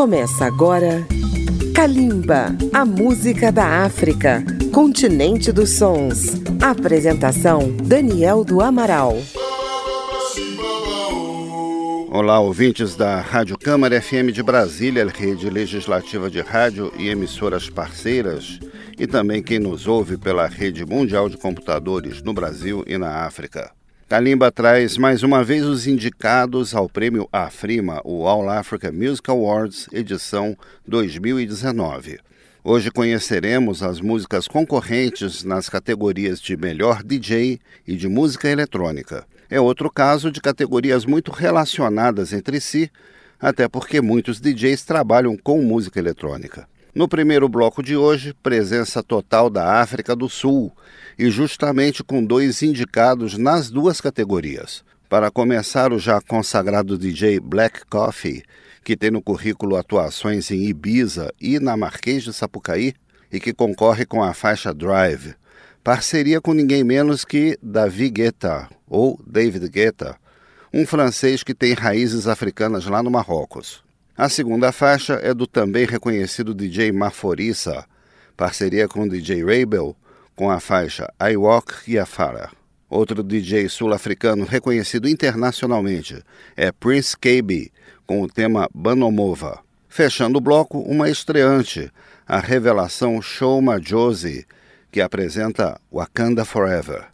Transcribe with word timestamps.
Começa 0.00 0.46
agora 0.46 1.06
Kalimba, 1.74 2.56
a 2.72 2.86
música 2.86 3.52
da 3.52 3.84
África, 3.84 4.42
continente 4.72 5.52
dos 5.52 5.76
sons. 5.76 6.40
Apresentação 6.58 7.70
Daniel 7.76 8.42
do 8.42 8.62
Amaral. 8.62 9.18
Olá, 12.10 12.40
ouvintes 12.40 12.96
da 12.96 13.20
Rádio 13.20 13.58
Câmara 13.58 14.00
FM 14.00 14.32
de 14.32 14.42
Brasília, 14.42 15.06
rede 15.06 15.50
legislativa 15.50 16.30
de 16.30 16.40
rádio 16.40 16.90
e 16.96 17.10
emissoras 17.10 17.68
parceiras, 17.68 18.58
e 18.98 19.06
também 19.06 19.42
quem 19.42 19.58
nos 19.58 19.86
ouve 19.86 20.16
pela 20.16 20.46
rede 20.46 20.82
mundial 20.86 21.28
de 21.28 21.36
computadores 21.36 22.22
no 22.22 22.32
Brasil 22.32 22.82
e 22.86 22.96
na 22.96 23.26
África. 23.26 23.70
Kalimba 24.10 24.50
traz 24.50 24.98
mais 24.98 25.22
uma 25.22 25.44
vez 25.44 25.64
os 25.64 25.86
indicados 25.86 26.74
ao 26.74 26.88
prêmio 26.88 27.28
Afrima, 27.30 28.00
o 28.04 28.26
All 28.26 28.50
Africa 28.50 28.90
Music 28.90 29.30
Awards, 29.30 29.86
edição 29.92 30.58
2019. 30.84 32.18
Hoje 32.64 32.90
conheceremos 32.90 33.84
as 33.84 34.00
músicas 34.00 34.48
concorrentes 34.48 35.44
nas 35.44 35.68
categorias 35.68 36.40
de 36.40 36.56
melhor 36.56 37.04
DJ 37.04 37.60
e 37.86 37.94
de 37.94 38.08
música 38.08 38.48
eletrônica. 38.48 39.24
É 39.48 39.60
outro 39.60 39.88
caso 39.88 40.32
de 40.32 40.40
categorias 40.40 41.06
muito 41.06 41.30
relacionadas 41.30 42.32
entre 42.32 42.60
si, 42.60 42.90
até 43.38 43.68
porque 43.68 44.00
muitos 44.00 44.40
DJs 44.40 44.82
trabalham 44.82 45.36
com 45.36 45.62
música 45.62 46.00
eletrônica. 46.00 46.66
No 46.92 47.06
primeiro 47.06 47.48
bloco 47.48 47.84
de 47.84 47.96
hoje, 47.96 48.34
presença 48.42 49.00
total 49.00 49.48
da 49.48 49.80
África 49.80 50.16
do 50.16 50.28
Sul, 50.28 50.72
e 51.16 51.30
justamente 51.30 52.02
com 52.02 52.24
dois 52.24 52.62
indicados 52.62 53.38
nas 53.38 53.70
duas 53.70 54.00
categorias. 54.00 54.82
Para 55.08 55.30
começar, 55.30 55.92
o 55.92 56.00
já 56.00 56.20
consagrado 56.20 56.98
DJ 56.98 57.38
Black 57.38 57.86
Coffee, 57.86 58.42
que 58.82 58.96
tem 58.96 59.10
no 59.10 59.22
currículo 59.22 59.76
atuações 59.76 60.50
em 60.50 60.64
Ibiza 60.64 61.32
e 61.40 61.60
na 61.60 61.76
Marquês 61.76 62.24
de 62.24 62.32
Sapucaí, 62.32 62.92
e 63.32 63.38
que 63.38 63.52
concorre 63.52 64.04
com 64.04 64.20
a 64.20 64.34
faixa 64.34 64.74
Drive. 64.74 65.34
Parceria 65.84 66.40
com 66.40 66.52
ninguém 66.52 66.82
menos 66.82 67.24
que 67.24 67.56
David 67.62 68.10
Guetta, 68.10 68.68
ou 68.88 69.16
David 69.24 69.68
Guetta, 69.68 70.16
um 70.74 70.84
francês 70.84 71.44
que 71.44 71.54
tem 71.54 71.72
raízes 71.72 72.26
africanas 72.26 72.86
lá 72.86 73.00
no 73.00 73.12
Marrocos. 73.12 73.88
A 74.20 74.28
segunda 74.28 74.70
faixa 74.70 75.14
é 75.14 75.32
do 75.32 75.46
também 75.46 75.86
reconhecido 75.86 76.52
DJ 76.52 76.92
Maforissa, 76.92 77.86
parceria 78.36 78.86
com 78.86 79.04
o 79.04 79.08
DJ 79.08 79.42
Rabel, 79.42 79.96
com 80.36 80.50
a 80.50 80.60
faixa 80.60 81.10
I 81.18 81.38
Walk 81.38 81.90
Yafara. 81.90 82.50
Outro 82.90 83.22
DJ 83.22 83.66
sul-africano 83.70 84.44
reconhecido 84.44 85.08
internacionalmente 85.08 86.22
é 86.54 86.70
Prince 86.70 87.16
KB, 87.16 87.72
com 88.06 88.20
o 88.20 88.28
tema 88.28 88.68
Banomova. 88.74 89.60
Fechando 89.88 90.36
o 90.36 90.42
bloco, 90.42 90.78
uma 90.80 91.08
estreante, 91.08 91.90
a 92.28 92.40
revelação 92.40 93.22
Shoma 93.22 93.80
Josie, 93.82 94.44
que 94.92 95.00
apresenta 95.00 95.80
Wakanda 95.90 96.44
Forever. 96.44 97.06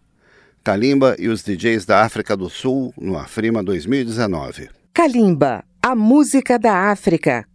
Kalimba 0.65 1.15
e 1.21 1.29
os 1.29 1.45
DJs 1.45 1.87
da 1.87 2.03
África 2.03 2.37
do 2.37 2.51
Sul 2.51 2.93
no 3.01 3.17
Afrima 3.17 3.63
2019. 3.63 4.71
Kalimba 4.93 5.63
a 5.89 5.95
música 5.95 6.59
da 6.59 6.91
África, 6.91 7.47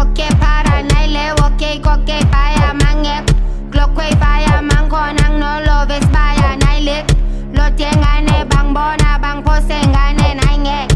qualche 0.00 0.34
paranaile, 0.36 1.32
ok, 1.32 1.80
qualche 1.80 2.24
paia, 2.30 2.72
mange, 2.72 3.22
glocque 3.68 4.08
paia, 4.18 4.62
manconang, 4.62 5.36
no 5.38 5.60
lo 5.60 5.84
ves 5.86 6.06
paia, 6.06 6.56
naile, 6.56 7.04
lo 7.52 7.64
tiengane, 7.74 8.46
bang 8.46 8.72
bona, 8.72 9.18
bang 9.20 9.42
posengane, 9.42 10.36
nainge, 10.40 10.86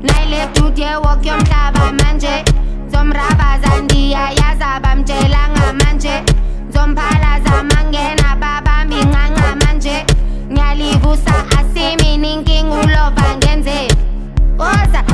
naile, 0.00 0.48
tu 0.54 0.72
tie, 0.72 0.96
wokiom 0.96 1.42
taba, 1.44 1.92
manje, 1.92 2.44
zom 2.90 3.12
raba, 3.12 3.58
zandia, 3.60 4.30
yaza, 4.40 4.80
bam, 4.80 5.04
jelanga, 5.04 5.74
manje, 5.84 6.24
zom 6.72 6.94
pala, 6.94 7.40
zamange, 7.44 8.16
na 8.22 8.34
baba, 8.36 8.86
minganga, 8.88 9.54
manje, 9.66 10.02
nyalivusa, 10.48 11.44
asimi, 11.58 12.16
ninking, 12.16 12.72
ulo, 12.72 13.12
bangenze, 13.14 13.88
osa, 14.58 15.04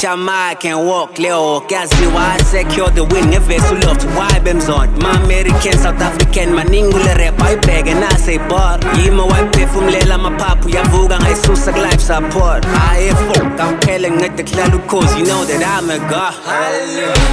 Jamaa 0.00 0.54
can 0.58 0.86
walk 0.86 1.18
leo 1.18 1.60
kazi 1.68 2.06
I 2.16 2.38
secure 2.42 2.88
the 2.90 3.04
win 3.04 3.24
ngevesu 3.26 3.74
loft 3.84 4.06
wibem 4.16 4.58
on. 4.70 4.88
My 4.98 5.12
American 5.22 5.72
South 5.74 6.00
African 6.00 6.54
my 6.54 6.64
maningule 6.64 7.14
rap 7.18 7.38
ayibheke 7.42 7.94
nase 7.94 8.38
bar 8.48 8.80
yima 8.96 9.24
wayiphefumlela 9.24 10.14
amaphaphu 10.14 10.70
yavuka 10.70 11.18
ngayisusa 11.20 11.72
ku 11.72 11.80
life 11.80 12.00
support 12.00 12.64
I 12.64 13.10
afford. 13.12 13.44
I'm 13.44 13.50
ayefo 13.50 13.56
kamphele 13.58 14.36
the 14.36 14.42
kulala 14.42 14.88
cause. 14.88 15.18
you 15.18 15.26
know 15.26 15.44
that 15.44 15.62
I'm 15.62 15.90
a 15.90 15.98
god 16.08 16.32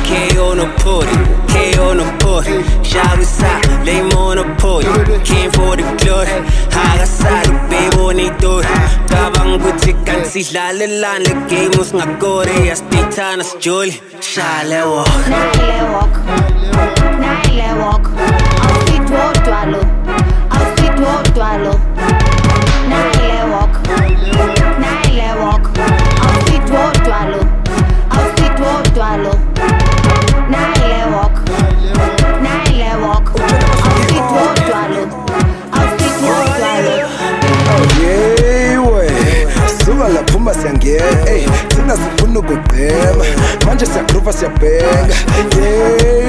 KO 0.04 0.56
nokupholi 0.56 1.16
KO 1.48 1.94
nokupholi 1.96 2.64
shawisa 2.84 3.86
lay 3.86 4.02
monopoly 4.02 4.88
came 5.24 5.52
for 5.52 5.78
the 5.78 5.84
glory 6.04 6.36
I 6.72 6.98
akasali 6.98 7.50
ukubebona 7.50 8.24
itori 8.24 8.68
Cabang 9.10 9.58
butikan 9.62 10.22
sidlalelane 10.32 11.24
le 11.26 11.34
game 11.50 11.76
usingakore 11.82 12.56
yasibithana 12.70 13.44
ja 13.44 13.50
sijoli 13.50 14.02
shale 14.22 14.82
walk. 14.84 15.16
Nile 15.32 15.80
walk. 15.94 16.14
Nile 17.22 17.70
walk. 17.82 18.06
Awufithi 18.64 19.14
wodwa 19.14 19.66
lo 19.72 19.82
Awufithi 20.56 21.04
wodwa 21.04 21.52
lo 21.64 21.74
Nile 22.90 23.40
walk. 23.54 23.74
Nile 24.84 25.30
walk. 25.42 25.64
Awufithi 26.26 26.72
wodwa 26.72 27.20
lo 27.32 27.42
Awufithi 28.16 28.62
wodwa 28.62 29.18
lo 29.18 29.34
nafasi 44.28 44.46
ya 44.46 44.52
pega 44.52 45.08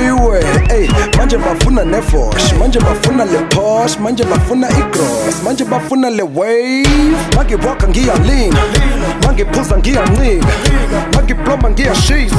yewe 0.05 0.45
hey, 0.69 0.89
manje 1.17 1.39
bafuna 1.39 1.85
nefosh 1.85 2.53
manje 2.61 2.81
bafuna 2.81 3.25
le 3.25 3.39
posh 3.39 3.99
manje 3.99 4.25
bafuna 4.25 4.69
icross 4.71 5.43
manje 5.45 5.65
bafuna 5.65 6.11
le 6.11 6.23
wave. 6.23 6.89
Mangiwaka 7.37 7.89
ngiyalinga 7.89 8.59
mangiphuza 9.27 9.79
ngiyancika 9.79 10.47
mangibloma 11.15 11.71
ngiyashisa 11.71 12.37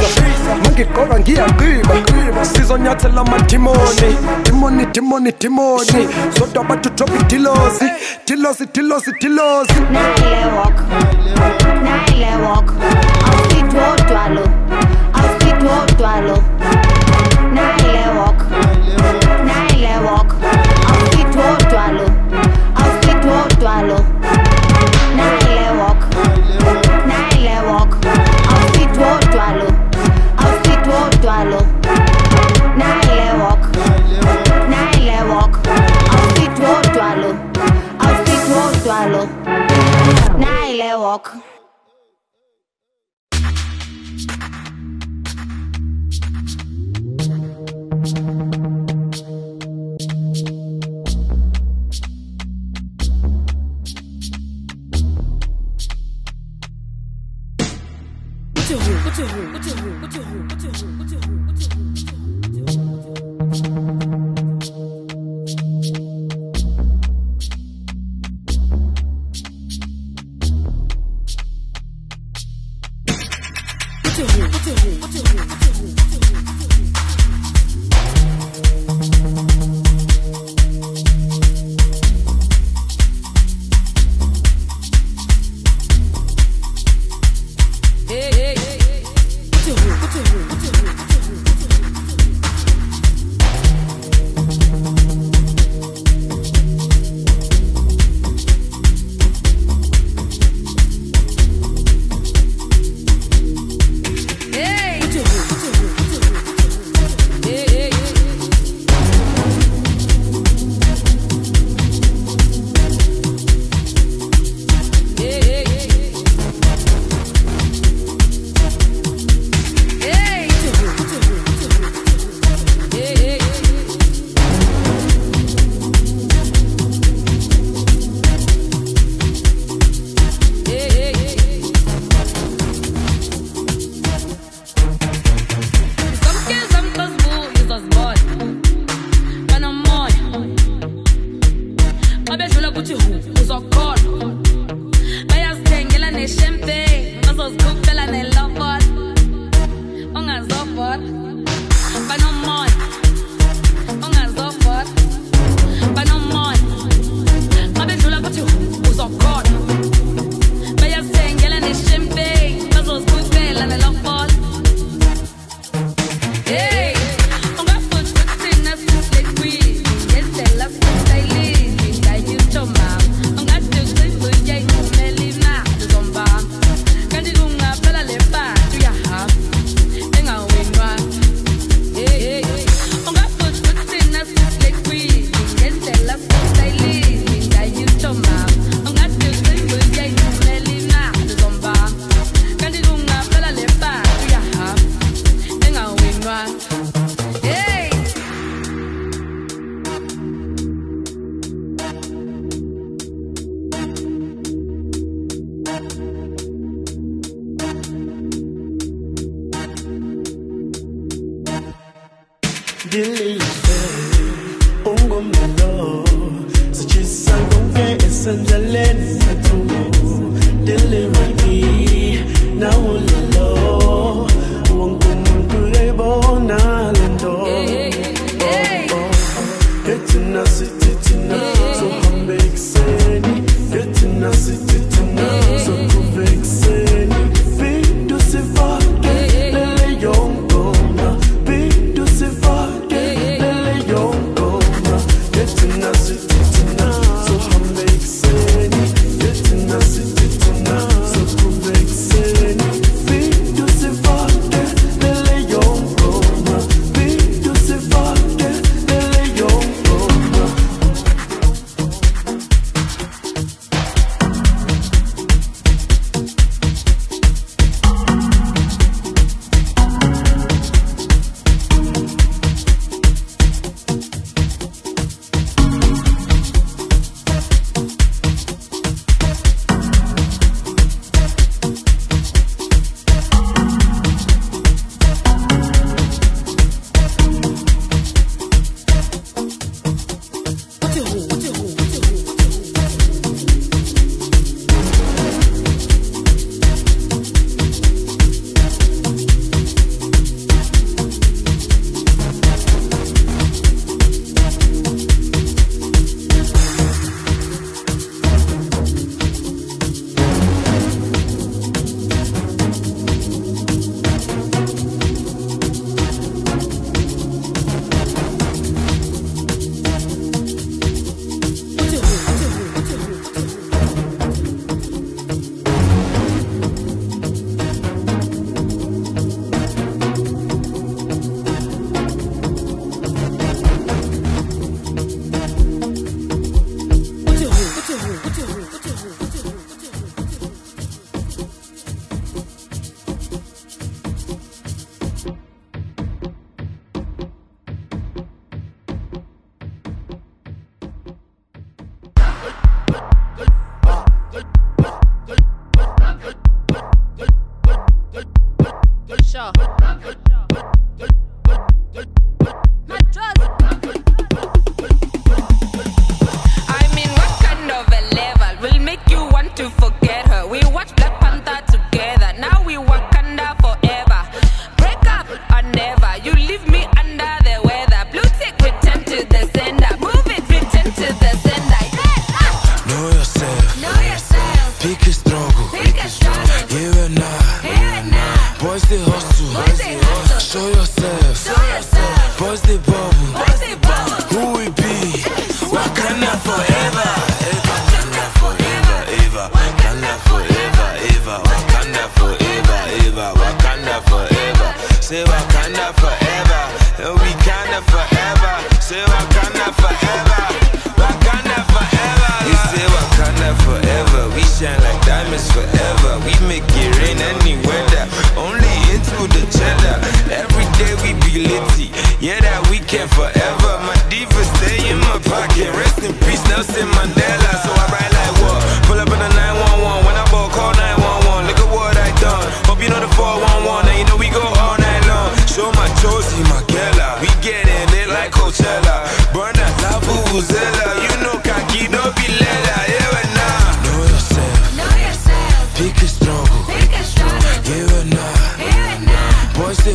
mangigqoka 0.63 1.19
ngiyaqiba 1.19 2.45
sizonyathela 2.45 3.21
amadimoni 3.21 4.17
dimoni 4.43 4.85
dimoni 4.85 5.33
dimoni. 5.39 6.07
Zodwa 6.39 6.63
bathutopi 6.63 7.23
dilosi 7.23 7.85
dilosi 8.27 8.65
dilosi 8.73 9.11
dilosi. 9.21 9.73
Nile 9.73 10.45
walk, 10.57 10.79
Nile 12.09 12.35
walk, 12.45 12.73
moto 15.69 16.05
a 16.05 16.21
los 16.21 16.48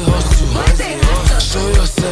mañana. 0.08 1.04
Cause 1.54 1.98
I'm 1.98 2.03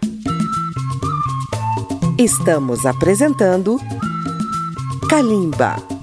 Estamos 2.18 2.86
apresentando 2.86 3.78
Kalimba. 5.10 5.99